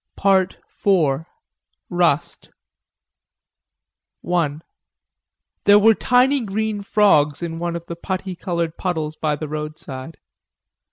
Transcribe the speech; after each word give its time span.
PART 0.17 0.57
FOUR: 0.67 1.27
RUST 1.91 2.49
I 4.27 4.57
There 5.65 5.77
were 5.77 5.93
tiny 5.93 6.43
green 6.43 6.81
frogs 6.81 7.43
in 7.43 7.59
one 7.59 7.75
of 7.75 7.85
the 7.85 7.95
putty 7.95 8.33
colored 8.35 8.77
puddles 8.77 9.15
by 9.15 9.35
the 9.35 9.47
roadside. 9.47 10.17